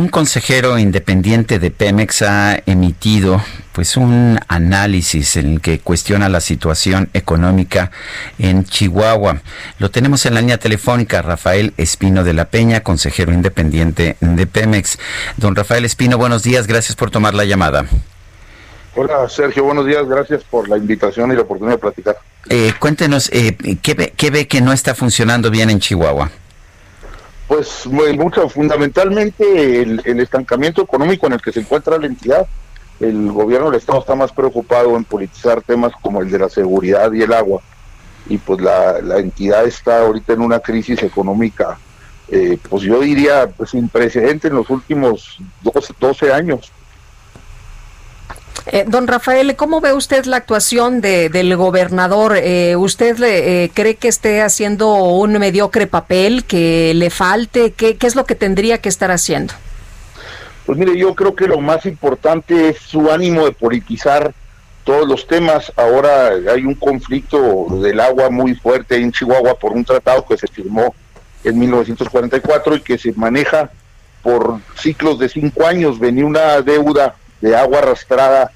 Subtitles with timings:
[0.00, 3.38] Un consejero independiente de Pemex ha emitido
[3.72, 7.90] pues un análisis en el que cuestiona la situación económica
[8.38, 9.42] en Chihuahua.
[9.78, 14.98] Lo tenemos en la línea telefónica Rafael Espino de la Peña, consejero independiente de Pemex.
[15.36, 17.84] Don Rafael Espino, buenos días, gracias por tomar la llamada.
[18.96, 22.16] Hola Sergio, buenos días, gracias por la invitación y la oportunidad de platicar.
[22.48, 26.30] Eh, cuéntenos, eh, ¿qué, ve, ¿qué ve que no está funcionando bien en Chihuahua?
[27.50, 32.46] Pues mucho, fundamentalmente el, estancamiento económico en el que se encuentra la entidad.
[33.00, 37.10] El gobierno del Estado está más preocupado en politizar temas como el de la seguridad
[37.12, 37.60] y el agua.
[38.28, 41.76] Y pues la, la entidad está ahorita en una crisis económica,
[42.28, 46.70] eh, pues yo diría, pues sin precedente en los últimos 12, 12 años.
[48.66, 52.36] Eh, don Rafael, ¿cómo ve usted la actuación de, del gobernador?
[52.36, 57.72] Eh, ¿Usted eh, cree que esté haciendo un mediocre papel, que le falte?
[57.72, 59.54] ¿Qué, ¿Qué es lo que tendría que estar haciendo?
[60.66, 64.32] Pues mire, yo creo que lo más importante es su ánimo de politizar
[64.84, 65.72] todos los temas.
[65.76, 70.46] Ahora hay un conflicto del agua muy fuerte en Chihuahua por un tratado que se
[70.46, 70.94] firmó
[71.42, 73.70] en 1944 y que se maneja
[74.22, 75.98] por ciclos de cinco años.
[75.98, 78.52] Venía una deuda de agua arrastrada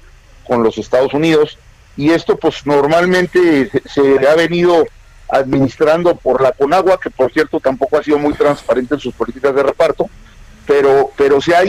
[0.47, 1.57] con los Estados Unidos
[1.97, 4.85] y esto pues normalmente se, ha venido
[5.29, 9.55] administrando por la Conagua, que por cierto tampoco ha sido muy transparente en sus políticas
[9.55, 10.09] de reparto,
[10.67, 11.61] pero, pero se ha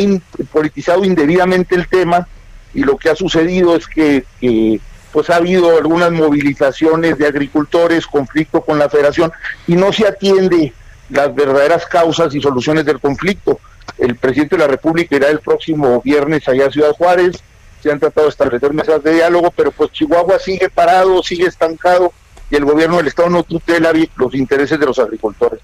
[0.53, 2.27] politizado indebidamente el tema
[2.75, 4.81] y lo que ha sucedido es que, que
[5.13, 9.33] pues ha habido algunas movilizaciones de agricultores, conflicto con la federación
[9.67, 10.73] y no se atiende
[11.09, 13.61] las verdaderas causas y soluciones del conflicto.
[14.07, 17.43] El presidente de la República irá el próximo viernes allá a Ciudad Juárez,
[17.83, 22.13] se han tratado de establecer mesas de diálogo, pero pues Chihuahua sigue parado, sigue estancado
[22.49, 25.59] y el gobierno del Estado no tutela los intereses de los agricultores.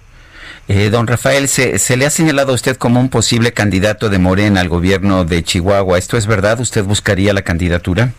[0.66, 4.18] Eh, don Rafael, se, se, le ha señalado a usted como un posible candidato de
[4.18, 5.98] Morena al gobierno de Chihuahua.
[5.98, 6.58] ¿Esto es verdad?
[6.58, 8.12] ¿Usted buscaría la candidatura?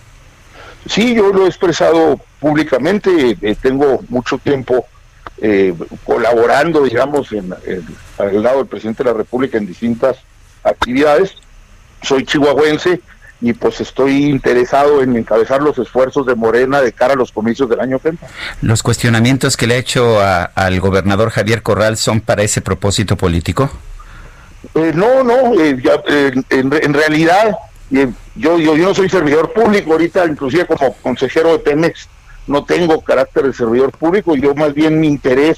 [0.88, 3.38] Sí, yo lo he expresado públicamente.
[3.42, 4.86] Eh, tengo mucho tiempo
[5.46, 5.74] eh,
[6.06, 7.86] colaborando, digamos, en, en,
[8.18, 10.18] al lado del presidente de la República en distintas
[10.64, 11.36] actividades.
[12.02, 13.02] Soy chihuahuense
[13.42, 17.70] y pues estoy interesado en encabezar los esfuerzos de Morena de cara a los comicios
[17.70, 18.26] del año 30.
[18.62, 23.18] ¿Los cuestionamientos que le ha hecho a, al gobernador Javier Corral son para ese propósito
[23.18, 23.70] político?
[24.76, 27.58] Eh, no, no, eh, ya, eh, en, en, realidad
[27.90, 32.08] yo, yo, yo no soy servidor público, ahorita inclusive como consejero de Pemex
[32.48, 35.58] no tengo carácter de servidor público, yo más bien mi interés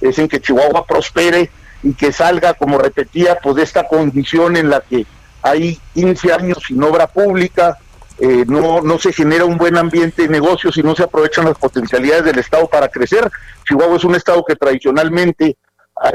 [0.00, 1.50] es en que Chihuahua prospere
[1.82, 5.06] y que salga, como repetía, pues de esta condición en la que
[5.42, 7.78] hay 15 años sin obra pública,
[8.18, 11.58] eh, no, no se genera un buen ambiente de negocios y no se aprovechan las
[11.58, 13.30] potencialidades del Estado para crecer.
[13.68, 15.56] Chihuahua es un Estado que tradicionalmente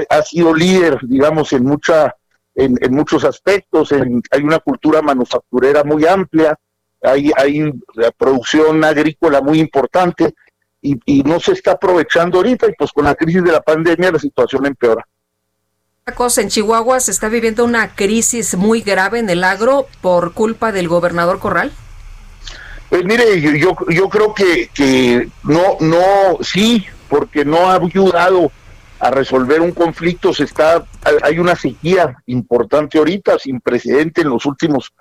[0.10, 2.16] ha, sido líder, digamos, en, mucha,
[2.56, 6.58] en, en muchos aspectos, en, hay una cultura manufacturera muy amplia,
[7.02, 7.72] hay, hay
[8.18, 10.34] producción agrícola muy importante
[10.82, 14.12] y, y no se está aprovechando ahorita y pues con la crisis de la pandemia
[14.12, 15.06] la situación empeora.
[16.16, 20.72] Cosa, en Chihuahua se está viviendo una crisis muy grave en el agro por culpa
[20.72, 21.72] del gobernador Corral.
[22.90, 28.52] Pues mire, yo, yo creo que, que no, no, sí, porque no ha ayudado
[29.00, 30.86] a resolver un conflicto, se está,
[31.24, 34.92] hay una sequía importante ahorita, sin precedente en los últimos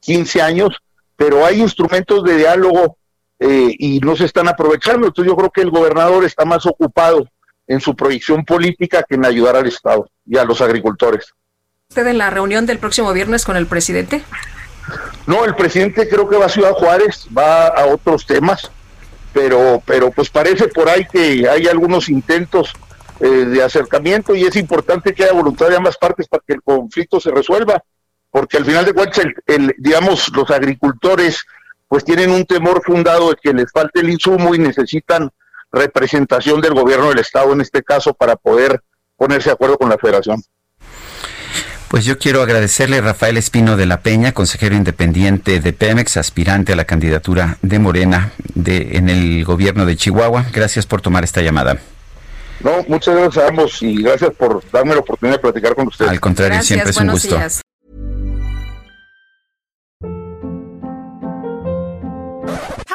[0.00, 0.80] 15 años,
[1.18, 2.96] pero hay instrumentos de diálogo
[3.40, 5.08] eh, y no se están aprovechando.
[5.08, 7.28] Entonces yo creo que el gobernador está más ocupado
[7.66, 11.34] en su proyección política que en ayudar al Estado y a los agricultores.
[11.88, 14.22] ¿Usted en la reunión del próximo viernes con el presidente?
[15.26, 18.70] No, el presidente creo que va a Ciudad Juárez, va a otros temas,
[19.32, 22.72] pero, pero pues parece por ahí que hay algunos intentos
[23.18, 26.62] eh, de acercamiento y es importante que haya voluntad de ambas partes para que el
[26.62, 27.82] conflicto se resuelva,
[28.30, 31.44] porque al final de cuentas, el, el, digamos, los agricultores
[31.88, 35.30] pues tienen un temor fundado de que les falte el insumo y necesitan
[35.72, 38.82] representación del gobierno del estado en este caso para poder
[39.16, 40.42] ponerse de acuerdo con la federación.
[41.88, 46.74] Pues yo quiero agradecerle a Rafael Espino de la Peña, consejero independiente de Pemex, aspirante
[46.74, 50.44] a la candidatura de Morena de, en el gobierno de Chihuahua.
[50.52, 51.78] Gracias por tomar esta llamada.
[52.60, 56.10] No, muchas gracias a ambos y gracias por darme la oportunidad de platicar con ustedes.
[56.10, 57.36] Al contrario, Gracias, siempre es un gusto.
[57.36, 57.62] días.